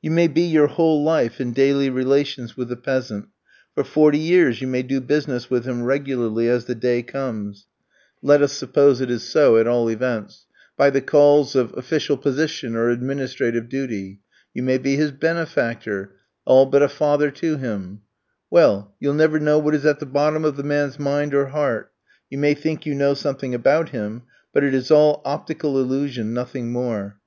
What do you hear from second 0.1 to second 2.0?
may be your whole life in daily